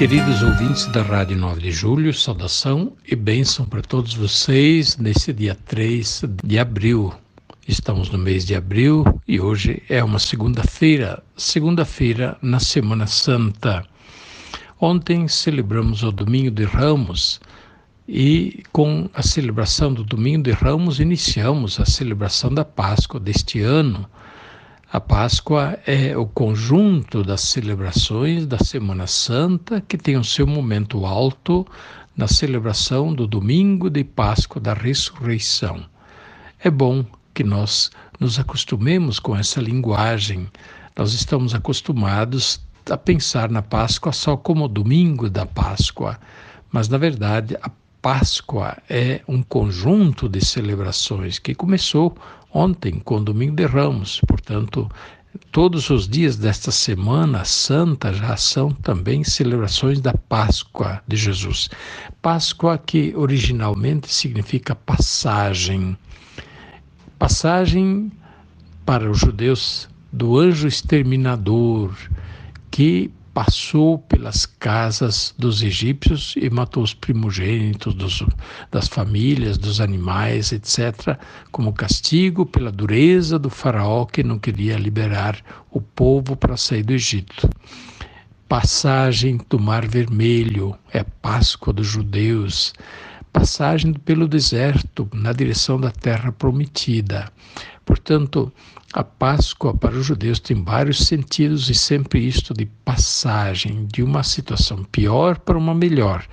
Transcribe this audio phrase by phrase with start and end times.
[0.00, 5.54] Queridos ouvintes da Rádio 9 de Julho, saudação e bênção para todos vocês nesse dia
[5.66, 7.12] 3 de abril.
[7.68, 13.84] Estamos no mês de abril e hoje é uma segunda-feira, segunda-feira na Semana Santa.
[14.80, 17.38] Ontem celebramos o Domingo de Ramos
[18.08, 24.08] e com a celebração do Domingo de Ramos iniciamos a celebração da Páscoa deste ano.
[24.92, 31.06] A Páscoa é o conjunto das celebrações da Semana Santa que tem o seu momento
[31.06, 31.64] alto
[32.16, 35.84] na celebração do domingo de Páscoa da Ressurreição.
[36.58, 40.48] É bom que nós nos acostumemos com essa linguagem.
[40.96, 42.60] Nós estamos acostumados
[42.90, 46.18] a pensar na Páscoa só como o domingo da Páscoa,
[46.72, 47.70] mas na verdade a
[48.02, 52.16] Páscoa é um conjunto de celebrações que começou
[52.52, 54.20] ontem com o Domingo de Ramos.
[54.26, 54.90] Portanto,
[55.52, 61.68] todos os dias desta Semana Santa já são também celebrações da Páscoa de Jesus.
[62.22, 65.94] Páscoa que originalmente significa passagem.
[67.18, 68.10] Passagem
[68.86, 71.94] para os judeus do anjo exterminador
[72.70, 78.24] que passou pelas casas dos egípcios e matou os primogênitos dos,
[78.70, 81.16] das famílias, dos animais, etc.,
[81.50, 85.38] como castigo pela dureza do faraó que não queria liberar
[85.70, 87.48] o povo para sair do Egito.
[88.48, 92.72] Passagem do Mar Vermelho é Páscoa dos judeus.
[93.32, 97.30] Passagem pelo deserto na direção da terra prometida.
[97.84, 98.52] Portanto,
[98.92, 104.22] a Páscoa para os judeus tem vários sentidos e sempre isto de passagem de uma
[104.22, 106.26] situação pior para uma melhor,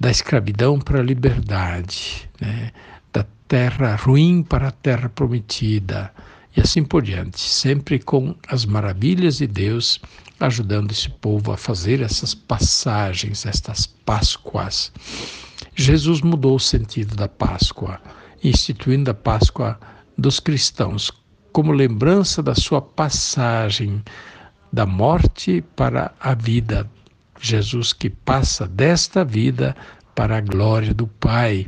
[0.00, 2.72] da escravidão para a liberdade, né?
[3.12, 6.12] da terra ruim para a terra prometida
[6.56, 10.00] e assim por diante, sempre com as maravilhas de Deus
[10.40, 14.92] ajudando esse povo a fazer essas passagens, estas Páscoas.
[15.74, 18.00] Jesus mudou o sentido da Páscoa,
[18.42, 19.78] instituindo a Páscoa
[20.16, 21.10] dos cristãos
[21.52, 24.02] como lembrança da sua passagem
[24.72, 26.88] da morte para a vida.
[27.40, 29.76] Jesus que passa desta vida
[30.14, 31.66] para a glória do Pai.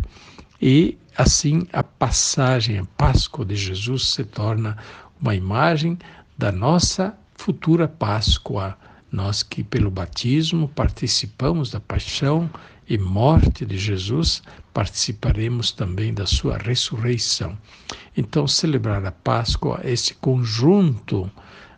[0.61, 4.77] E assim a passagem, a Páscoa de Jesus se torna
[5.21, 5.99] uma imagem
[6.37, 8.77] da nossa futura Páscoa.
[9.11, 12.49] Nós que pelo batismo participamos da paixão
[12.89, 17.57] e morte de Jesus, participaremos também da sua ressurreição.
[18.17, 21.31] Então, celebrar a Páscoa é esse conjunto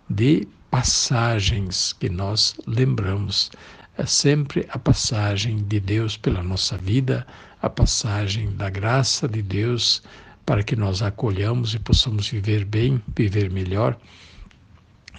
[0.09, 3.51] de passagens que nós lembramos.
[3.97, 7.27] É sempre a passagem de Deus pela nossa vida,
[7.63, 10.03] a passagem da graça de Deus
[10.45, 13.97] para que nós acolhamos e possamos viver bem, viver melhor.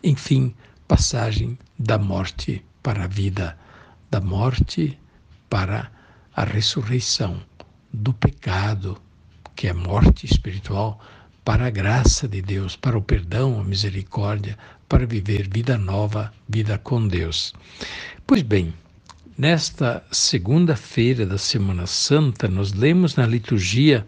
[0.03, 0.53] Enfim,
[0.85, 3.57] passagem da morte para a vida,
[4.11, 4.99] da morte
[5.49, 5.89] para
[6.35, 7.41] a ressurreição,
[7.91, 9.01] do pecado,
[9.55, 10.99] que é morte espiritual,
[11.45, 14.57] para a graça de Deus, para o perdão, a misericórdia,
[14.89, 17.53] para viver vida nova, vida com Deus.
[18.27, 18.73] Pois bem,
[19.37, 24.05] nesta segunda-feira da Semana Santa, nós lemos na liturgia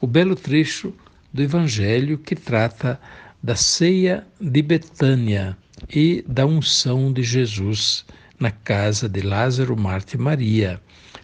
[0.00, 0.94] o belo trecho
[1.32, 3.00] do Evangelho que trata
[3.42, 5.56] da ceia de Betânia
[5.94, 8.04] e da unção de Jesus
[8.38, 10.80] na casa de Lázaro, Marta e Maria.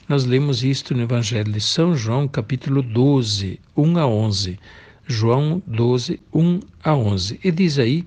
[0.08, 4.58] Nós lemos isto no Evangelho de São João, capítulo 12, 1 a 11.
[5.06, 7.40] João 12, 1 a 11.
[7.42, 8.04] E diz aí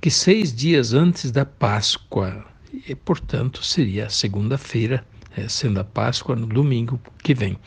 [0.00, 5.04] que seis dias antes da Páscoa, e portanto seria segunda-feira,
[5.36, 7.58] é, sendo a Páscoa no domingo que vem.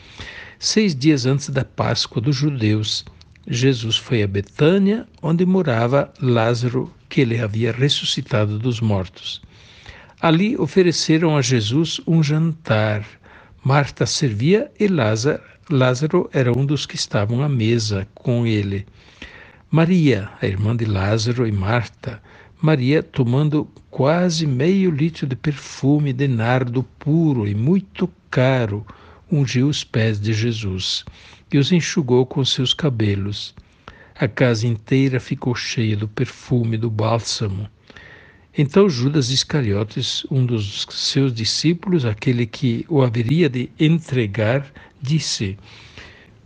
[0.58, 3.04] Seis dias antes da Páscoa dos judeus,
[3.46, 9.40] Jesus foi a Betânia, onde morava Lázaro, que ele havia ressuscitado dos mortos.
[10.20, 13.04] Ali ofereceram a Jesus um jantar.
[13.64, 18.86] Marta servia e Lázaro, Lázaro era um dos que estavam à mesa com ele.
[19.70, 22.20] Maria, a irmã de Lázaro e Marta,
[22.62, 28.86] Maria tomando quase meio litro de perfume de nardo puro e muito caro,
[29.32, 31.06] ungiu os pés de Jesus
[31.50, 33.54] e os enxugou com seus cabelos.
[34.14, 37.66] A casa inteira ficou cheia do perfume do bálsamo.
[38.56, 44.70] Então Judas Iscariotes, um dos seus discípulos, aquele que o haveria de entregar,
[45.00, 45.56] disse: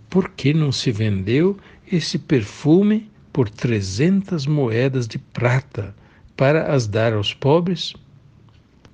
[0.09, 1.59] Por que não se vendeu
[1.91, 5.93] esse perfume por trezentas moedas de prata
[6.37, 7.95] para as dar aos pobres?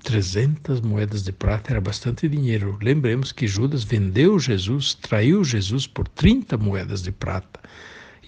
[0.03, 2.79] 300 moedas de prata era bastante dinheiro.
[2.81, 7.61] Lembremos que Judas vendeu Jesus, traiu Jesus por 30 moedas de prata.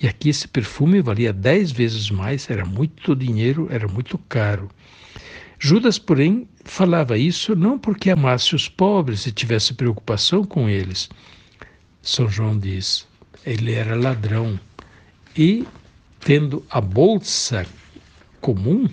[0.00, 4.68] E aqui esse perfume valia 10 vezes mais, era muito dinheiro, era muito caro.
[5.58, 11.08] Judas, porém, falava isso não porque amasse os pobres e tivesse preocupação com eles.
[12.02, 13.06] São João diz,
[13.46, 14.58] ele era ladrão
[15.36, 15.64] e,
[16.18, 17.64] tendo a bolsa
[18.42, 18.86] comum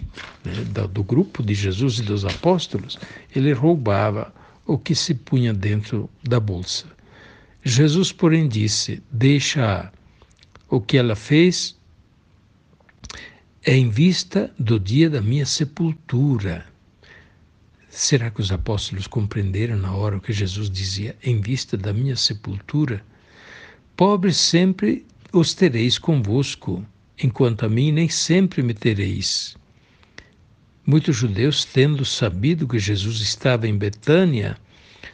[0.46, 2.98] né, do, do grupo de Jesus e dos apóstolos,
[3.36, 4.34] ele roubava
[4.66, 6.86] o que se punha dentro da bolsa.
[7.64, 9.92] Jesus, porém, disse: Deixa
[10.70, 11.78] o que ela fez
[13.66, 16.66] é em vista do dia da minha sepultura.
[17.90, 22.16] Será que os apóstolos compreenderam na hora o que Jesus dizia, em vista da minha
[22.16, 23.04] sepultura?
[23.98, 26.86] Pobres sempre os tereis convosco,
[27.22, 29.56] enquanto a mim nem sempre me tereis.
[30.86, 34.58] Muitos judeus, tendo sabido que Jesus estava em Betânia,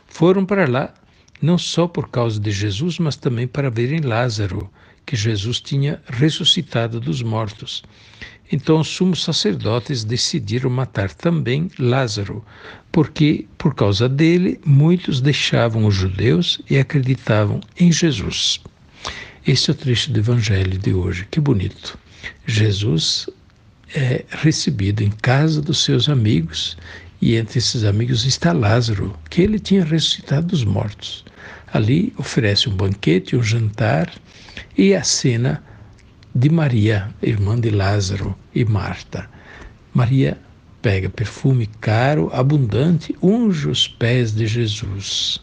[0.07, 0.94] foram para lá,
[1.42, 4.69] não só por causa de Jesus, mas também para verem Lázaro,
[5.06, 7.84] que Jesus tinha ressuscitado dos mortos.
[8.52, 12.46] Então os sumos sacerdotes decidiram matar também Lázaro,
[12.92, 18.62] porque por causa dele muitos deixavam os judeus e acreditavam em Jesus.
[19.47, 21.27] Esse é o trecho do Evangelho de hoje.
[21.30, 22.00] Que bonito.
[22.47, 23.30] Jesus
[23.94, 26.75] é recebido em casa dos seus amigos
[27.21, 31.24] e entre esses amigos está Lázaro, que ele tinha ressuscitado dos mortos.
[31.71, 34.12] Ali oferece um banquete, um jantar
[34.75, 35.63] e a cena
[36.33, 39.30] de Maria, irmã de Lázaro e Marta.
[39.94, 40.39] Maria
[40.81, 45.39] pega perfume caro, abundante, unge os pés de Jesus.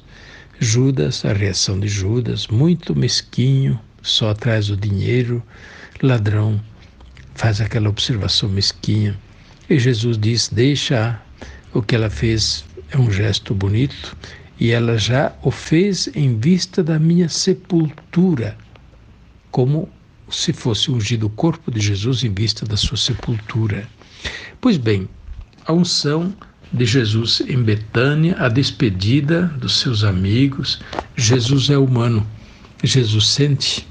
[0.58, 5.42] Judas, a reação de Judas, muito mesquinho, só atrás do dinheiro,
[6.02, 6.60] ladrão,
[7.34, 9.18] faz aquela observação mesquinha.
[9.70, 11.20] E Jesus diz: Deixa
[11.72, 14.16] o que ela fez, é um gesto bonito,
[14.58, 18.56] e ela já o fez em vista da minha sepultura,
[19.50, 19.88] como
[20.30, 23.88] se fosse ungido o corpo de Jesus em vista da sua sepultura.
[24.60, 25.08] Pois bem,
[25.66, 26.34] a unção
[26.72, 30.80] de Jesus em Betânia, a despedida dos seus amigos,
[31.16, 32.26] Jesus é humano,
[32.82, 33.86] Jesus sente,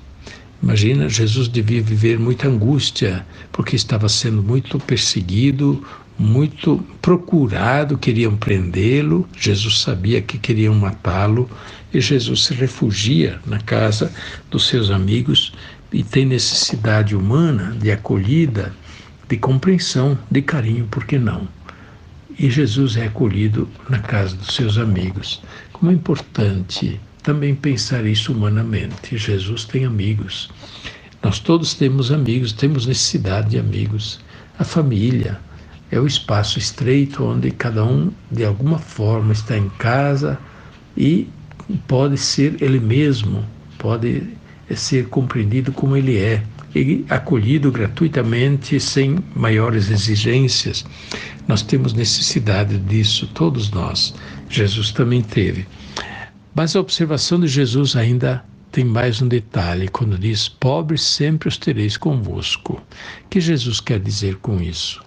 [0.61, 5.83] Imagina, Jesus devia viver muita angústia, porque estava sendo muito perseguido,
[6.19, 9.27] muito procurado, queriam prendê-lo.
[9.35, 11.49] Jesus sabia que queriam matá-lo
[11.91, 14.13] e Jesus se refugia na casa
[14.51, 15.51] dos seus amigos
[15.91, 18.71] e tem necessidade humana de acolhida,
[19.27, 21.47] de compreensão, de carinho, por que não?
[22.37, 25.41] E Jesus é acolhido na casa dos seus amigos.
[25.73, 29.17] Como é importante também pensar isso humanamente.
[29.17, 30.49] Jesus tem amigos.
[31.23, 34.19] Nós todos temos amigos, temos necessidade de amigos.
[34.57, 35.39] A família
[35.91, 40.39] é o espaço estreito onde cada um, de alguma forma, está em casa
[40.97, 41.27] e
[41.87, 43.45] pode ser ele mesmo,
[43.77, 44.23] pode
[44.75, 50.85] ser compreendido como ele é e acolhido gratuitamente, sem maiores exigências.
[51.47, 54.13] Nós temos necessidade disso, todos nós.
[54.49, 55.67] Jesus também teve.
[56.53, 61.57] Mas a observação de Jesus ainda tem mais um detalhe quando diz: Pobres sempre os
[61.57, 62.73] tereis convosco.
[62.73, 65.01] O que Jesus quer dizer com isso?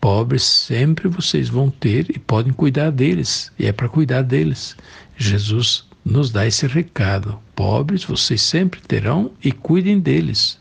[0.00, 4.76] Pobres sempre vocês vão ter e podem cuidar deles, e é para cuidar deles.
[5.16, 10.58] Jesus nos dá esse recado: pobres vocês sempre terão e cuidem deles.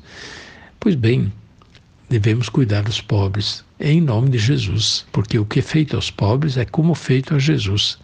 [0.79, 1.31] Pois bem,
[2.09, 6.55] devemos cuidar dos pobres em nome de Jesus, porque o que é feito aos pobres
[6.55, 7.97] é como feito a Jesus.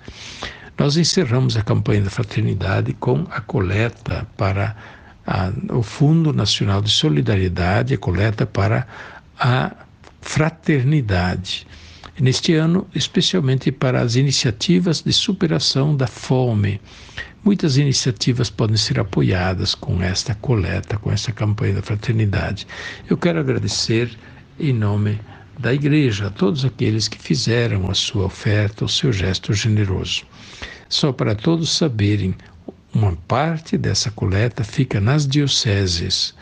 [0.77, 4.75] Nós encerramos a campanha da fraternidade com a coleta para
[5.25, 8.88] a, o Fundo Nacional de Solidariedade, a coleta para
[9.39, 9.75] a
[10.22, 11.65] fraternidade.
[12.19, 16.79] Neste ano, especialmente para as iniciativas de superação da fome.
[17.43, 22.67] Muitas iniciativas podem ser apoiadas com esta coleta, com esta campanha da fraternidade.
[23.10, 24.15] Eu quero agradecer
[24.60, 25.19] em nome
[25.57, 30.24] da Igreja a todos aqueles que fizeram a sua oferta, o seu gesto generoso.
[30.89, 32.36] Só para todos saberem,
[32.94, 36.34] uma parte dessa coleta fica nas dioceses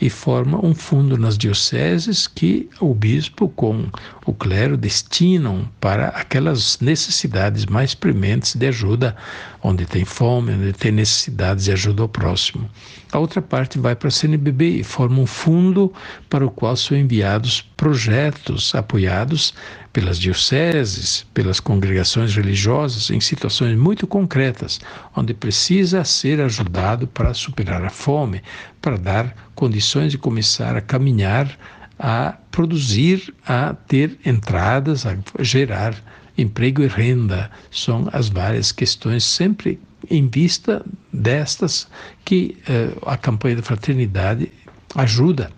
[0.00, 3.86] e forma um fundo nas dioceses que o bispo com
[4.24, 9.14] o clero destinam para aquelas necessidades mais prementes de ajuda,
[9.62, 12.68] onde tem fome, onde tem necessidades de ajuda ao próximo.
[13.12, 15.92] A outra parte vai para a CNBB e forma um fundo
[16.30, 19.52] para o qual são enviados projetos apoiados
[19.92, 24.80] pelas dioceses, pelas congregações religiosas em situações muito concretas,
[25.16, 28.42] onde precisa ser ajudado para superar a fome,
[28.80, 31.58] para dar condições de começar a caminhar,
[31.98, 35.94] a produzir, a ter entradas, a gerar
[36.38, 37.50] emprego e renda.
[37.70, 39.78] São as várias questões sempre
[40.08, 41.86] em vista destas
[42.24, 44.50] que eh, a campanha da fraternidade
[44.94, 45.50] ajuda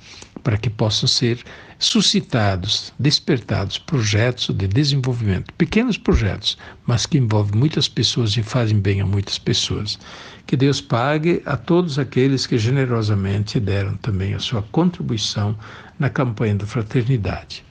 [0.43, 1.39] para que possam ser
[1.79, 6.57] suscitados, despertados projetos de desenvolvimento, pequenos projetos,
[6.87, 9.99] mas que envolvem muitas pessoas e fazem bem a muitas pessoas.
[10.47, 15.57] Que Deus pague a todos aqueles que generosamente deram também a sua contribuição
[15.99, 17.65] na campanha da fraternidade.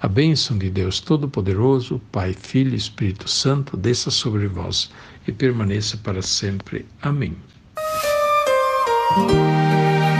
[0.00, 4.90] A bênção de Deus Todo-Poderoso, Pai, Filho e Espírito Santo, desça sobre vós
[5.26, 6.86] e permaneça para sempre.
[7.02, 7.36] Amém.